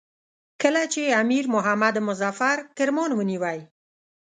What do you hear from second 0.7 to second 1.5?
چې امیر